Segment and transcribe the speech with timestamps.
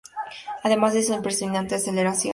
[0.63, 2.29] Además de su impresionante aceleración.